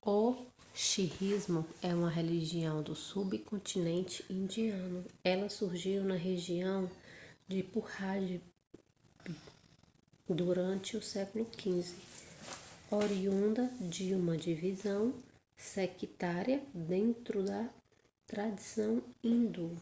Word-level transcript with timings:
o 0.00 0.36
sikhismo 0.72 1.66
é 1.82 1.92
uma 1.92 2.08
religião 2.08 2.80
do 2.80 2.94
subcontinente 2.94 4.24
indiano 4.32 5.04
ela 5.24 5.48
surgiu 5.50 6.04
na 6.04 6.14
região 6.14 6.88
de 7.48 7.64
punjab 7.64 8.40
durante 10.28 10.96
o 10.96 11.02
século 11.02 11.44
15 11.46 11.96
oriunda 12.92 13.66
de 13.80 14.14
uma 14.14 14.36
divisão 14.36 15.12
sectária 15.56 16.62
dentro 16.72 17.42
da 17.42 17.68
tradição 18.24 19.02
hindu 19.20 19.76